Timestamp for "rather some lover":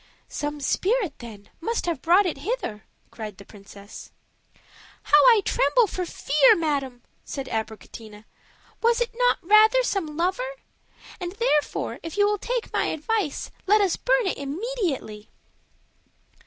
9.43-10.53